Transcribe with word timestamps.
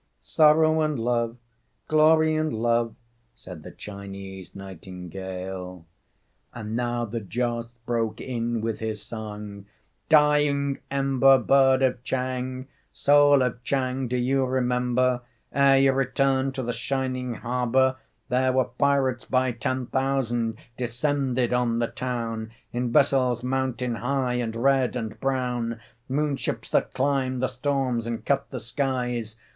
"Sorrow 0.19 0.81
and 0.81 0.97
love, 0.97 1.37
glory 1.87 2.33
and 2.35 2.51
love," 2.51 2.95
Said 3.35 3.61
the 3.61 3.69
Chinese 3.69 4.55
nightingale. 4.55 5.85
And 6.55 6.75
now 6.75 7.05
the 7.05 7.19
joss 7.19 7.75
broke 7.85 8.19
in 8.19 8.61
with 8.61 8.79
his 8.79 8.99
song: 9.03 9.67
"Dying 10.09 10.79
ember, 10.89 11.37
bird 11.37 11.83
of 11.83 12.03
Chang, 12.03 12.67
Soul 12.91 13.43
of 13.43 13.61
Chang, 13.63 14.07
do 14.07 14.17
you 14.17 14.43
remember? 14.43 15.21
Ere 15.53 15.77
you 15.77 15.91
returned 15.93 16.55
to 16.55 16.63
the 16.63 16.73
shining 16.73 17.35
harbor 17.35 17.97
There 18.27 18.51
were 18.53 18.65
pirates 18.65 19.25
by 19.25 19.51
ten 19.51 19.85
thousand 19.85 20.57
Descended 20.77 21.53
on 21.53 21.77
the 21.77 21.85
town 21.85 22.49
In 22.73 22.91
vessels 22.91 23.43
mountain 23.43 23.97
high 23.97 24.33
and 24.33 24.55
red 24.55 24.95
and 24.95 25.19
brown, 25.19 25.79
Moon 26.09 26.37
ships 26.37 26.71
that 26.71 26.91
climbed 26.95 27.43
the 27.43 27.47
storms 27.47 28.07
and 28.07 28.25
cut 28.25 28.49
the 28.49 28.59
skies. 28.59 29.35